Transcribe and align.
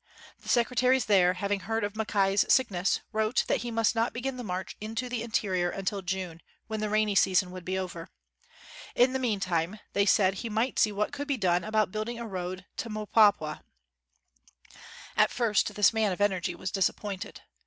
The 0.39 0.49
secretaries 0.49 1.05
there, 1.05 1.35
having 1.35 1.59
heard 1.59 1.83
of 1.83 1.95
Mackay 1.95 2.35
's 2.35 2.43
sickness, 2.51 3.01
wrote 3.11 3.45
that 3.47 3.57
he 3.61 3.69
must 3.69 3.93
not 3.93 4.13
begin 4.13 4.35
the 4.35 4.43
march 4.43 4.75
into 4.81 5.07
the 5.07 5.21
interior 5.21 5.69
until 5.69 6.01
June, 6.01 6.41
when 6.65 6.79
the 6.79 6.89
rainy 6.89 7.13
season 7.13 7.51
would 7.51 7.63
be 7.63 7.77
over. 7.77 8.09
In 8.95 9.13
the 9.13 9.19
meantime, 9.19 9.79
they 9.93 10.07
said 10.07 10.33
he 10.39 10.49
might 10.49 10.79
see 10.79 10.91
what 10.91 11.15
49 11.15 11.17
WHITE 11.17 11.17
MAN 11.17 11.17
OF 11.17 11.17
WORK 11.17 11.17
could 11.17 11.27
be 11.27 11.37
done 11.37 11.63
about 11.83 11.91
building 11.91 12.17
a 12.17 12.25
road 12.27 12.65
to 12.77 12.89
Mpwapwa. 12.89 13.61
At 15.15 15.29
first 15.29 15.75
this 15.75 15.93
man 15.93 16.11
of 16.11 16.19
energy 16.19 16.55
was 16.55 16.71
disappointed. 16.71 17.41